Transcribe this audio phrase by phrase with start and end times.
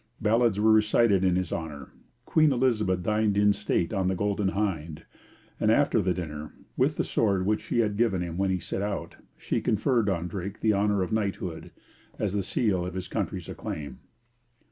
[0.19, 1.91] Ballads were recited in his honour.
[2.25, 5.05] Queen Elizabeth dined in state on the Golden Hind,
[5.59, 8.81] and, after the dinner, with the sword which she had given him when he set
[8.81, 11.69] out, she conferred on Drake the honour of knighthood,
[12.17, 13.99] as the seal of his country's acclaim.